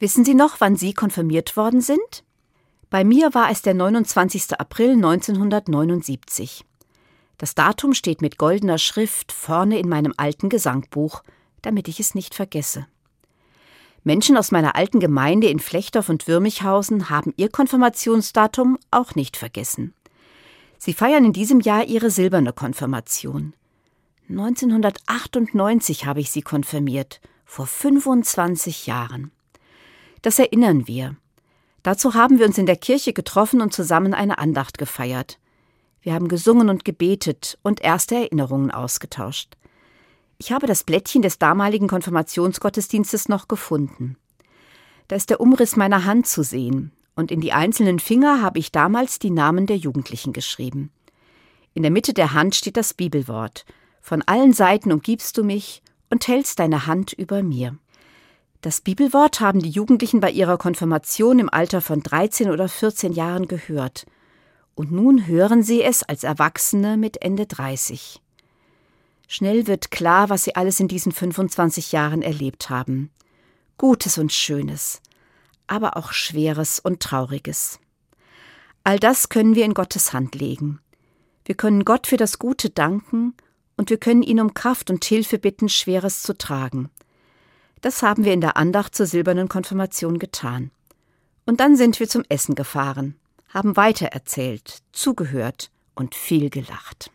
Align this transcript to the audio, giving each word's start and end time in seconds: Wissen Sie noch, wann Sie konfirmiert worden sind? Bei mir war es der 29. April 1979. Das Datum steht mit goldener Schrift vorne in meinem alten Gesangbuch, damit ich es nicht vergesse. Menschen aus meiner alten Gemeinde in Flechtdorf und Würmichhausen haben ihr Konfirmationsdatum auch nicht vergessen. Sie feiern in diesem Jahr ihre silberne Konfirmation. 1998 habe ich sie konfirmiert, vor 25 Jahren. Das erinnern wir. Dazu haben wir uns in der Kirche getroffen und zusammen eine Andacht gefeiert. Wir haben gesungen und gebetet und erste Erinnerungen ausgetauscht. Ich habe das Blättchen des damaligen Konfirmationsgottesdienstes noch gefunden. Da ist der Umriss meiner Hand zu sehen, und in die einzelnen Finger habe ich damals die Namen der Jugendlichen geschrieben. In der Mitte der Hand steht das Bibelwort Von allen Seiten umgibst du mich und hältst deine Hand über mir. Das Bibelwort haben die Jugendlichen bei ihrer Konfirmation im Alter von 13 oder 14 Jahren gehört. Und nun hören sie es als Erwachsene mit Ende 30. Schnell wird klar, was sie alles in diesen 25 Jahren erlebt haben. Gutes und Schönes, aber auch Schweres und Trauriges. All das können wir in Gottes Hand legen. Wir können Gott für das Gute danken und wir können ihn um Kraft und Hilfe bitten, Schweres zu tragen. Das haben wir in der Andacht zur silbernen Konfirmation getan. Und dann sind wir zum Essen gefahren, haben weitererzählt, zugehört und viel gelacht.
Wissen 0.00 0.24
Sie 0.24 0.32
noch, 0.32 0.62
wann 0.62 0.76
Sie 0.76 0.94
konfirmiert 0.94 1.58
worden 1.58 1.82
sind? 1.82 2.24
Bei 2.88 3.04
mir 3.04 3.34
war 3.34 3.50
es 3.50 3.60
der 3.60 3.74
29. 3.74 4.58
April 4.58 4.92
1979. 4.92 6.64
Das 7.36 7.54
Datum 7.54 7.92
steht 7.92 8.22
mit 8.22 8.38
goldener 8.38 8.78
Schrift 8.78 9.30
vorne 9.30 9.78
in 9.78 9.90
meinem 9.90 10.14
alten 10.16 10.48
Gesangbuch, 10.48 11.22
damit 11.60 11.86
ich 11.86 12.00
es 12.00 12.14
nicht 12.14 12.34
vergesse. 12.34 12.86
Menschen 14.02 14.38
aus 14.38 14.50
meiner 14.50 14.74
alten 14.74 15.00
Gemeinde 15.00 15.48
in 15.48 15.58
Flechtdorf 15.58 16.08
und 16.08 16.26
Würmichhausen 16.26 17.10
haben 17.10 17.34
ihr 17.36 17.50
Konfirmationsdatum 17.50 18.78
auch 18.90 19.14
nicht 19.14 19.36
vergessen. 19.36 19.92
Sie 20.78 20.94
feiern 20.94 21.26
in 21.26 21.34
diesem 21.34 21.60
Jahr 21.60 21.84
ihre 21.84 22.10
silberne 22.10 22.54
Konfirmation. 22.54 23.52
1998 24.30 26.06
habe 26.06 26.20
ich 26.20 26.30
sie 26.30 26.40
konfirmiert, 26.40 27.20
vor 27.44 27.66
25 27.66 28.86
Jahren. 28.86 29.30
Das 30.22 30.38
erinnern 30.38 30.86
wir. 30.86 31.16
Dazu 31.82 32.14
haben 32.14 32.38
wir 32.38 32.46
uns 32.46 32.58
in 32.58 32.66
der 32.66 32.76
Kirche 32.76 33.12
getroffen 33.12 33.60
und 33.60 33.72
zusammen 33.72 34.12
eine 34.12 34.38
Andacht 34.38 34.76
gefeiert. 34.78 35.38
Wir 36.02 36.14
haben 36.14 36.28
gesungen 36.28 36.68
und 36.68 36.84
gebetet 36.84 37.58
und 37.62 37.80
erste 37.80 38.16
Erinnerungen 38.16 38.70
ausgetauscht. 38.70 39.56
Ich 40.38 40.52
habe 40.52 40.66
das 40.66 40.84
Blättchen 40.84 41.22
des 41.22 41.38
damaligen 41.38 41.88
Konfirmationsgottesdienstes 41.88 43.28
noch 43.28 43.48
gefunden. 43.48 44.16
Da 45.08 45.16
ist 45.16 45.28
der 45.28 45.40
Umriss 45.40 45.76
meiner 45.76 46.04
Hand 46.04 46.26
zu 46.26 46.42
sehen, 46.42 46.92
und 47.14 47.30
in 47.30 47.40
die 47.40 47.52
einzelnen 47.52 47.98
Finger 47.98 48.40
habe 48.40 48.58
ich 48.58 48.72
damals 48.72 49.18
die 49.18 49.30
Namen 49.30 49.66
der 49.66 49.76
Jugendlichen 49.76 50.32
geschrieben. 50.32 50.90
In 51.74 51.82
der 51.82 51.90
Mitte 51.90 52.14
der 52.14 52.32
Hand 52.32 52.54
steht 52.54 52.76
das 52.76 52.94
Bibelwort 52.94 53.66
Von 54.00 54.22
allen 54.22 54.54
Seiten 54.54 54.92
umgibst 54.92 55.36
du 55.36 55.44
mich 55.44 55.82
und 56.08 56.26
hältst 56.26 56.58
deine 56.58 56.86
Hand 56.86 57.12
über 57.12 57.42
mir. 57.42 57.76
Das 58.60 58.82
Bibelwort 58.82 59.40
haben 59.40 59.60
die 59.60 59.70
Jugendlichen 59.70 60.20
bei 60.20 60.30
ihrer 60.30 60.58
Konfirmation 60.58 61.38
im 61.38 61.48
Alter 61.48 61.80
von 61.80 62.02
13 62.02 62.50
oder 62.50 62.68
14 62.68 63.14
Jahren 63.14 63.48
gehört. 63.48 64.04
Und 64.74 64.92
nun 64.92 65.26
hören 65.26 65.62
sie 65.62 65.82
es 65.82 66.02
als 66.02 66.24
Erwachsene 66.24 66.98
mit 66.98 67.22
Ende 67.22 67.46
30. 67.46 68.20
Schnell 69.28 69.66
wird 69.66 69.90
klar, 69.90 70.28
was 70.28 70.44
sie 70.44 70.56
alles 70.56 70.78
in 70.78 70.88
diesen 70.88 71.12
25 71.12 71.92
Jahren 71.92 72.20
erlebt 72.20 72.68
haben. 72.68 73.10
Gutes 73.78 74.18
und 74.18 74.30
Schönes, 74.30 75.00
aber 75.66 75.96
auch 75.96 76.12
Schweres 76.12 76.80
und 76.80 77.00
Trauriges. 77.00 77.80
All 78.84 78.98
das 78.98 79.30
können 79.30 79.54
wir 79.54 79.64
in 79.64 79.72
Gottes 79.72 80.12
Hand 80.12 80.34
legen. 80.34 80.80
Wir 81.46 81.54
können 81.54 81.86
Gott 81.86 82.06
für 82.06 82.18
das 82.18 82.38
Gute 82.38 82.68
danken 82.68 83.34
und 83.78 83.88
wir 83.88 83.96
können 83.96 84.22
ihn 84.22 84.40
um 84.40 84.52
Kraft 84.52 84.90
und 84.90 85.02
Hilfe 85.02 85.38
bitten, 85.38 85.70
Schweres 85.70 86.22
zu 86.22 86.36
tragen. 86.36 86.90
Das 87.80 88.02
haben 88.02 88.24
wir 88.24 88.32
in 88.32 88.40
der 88.40 88.56
Andacht 88.56 88.94
zur 88.94 89.06
silbernen 89.06 89.48
Konfirmation 89.48 90.18
getan. 90.18 90.70
Und 91.46 91.60
dann 91.60 91.76
sind 91.76 91.98
wir 91.98 92.08
zum 92.08 92.24
Essen 92.28 92.54
gefahren, 92.54 93.16
haben 93.48 93.76
weitererzählt, 93.76 94.78
zugehört 94.92 95.70
und 95.94 96.14
viel 96.14 96.50
gelacht. 96.50 97.10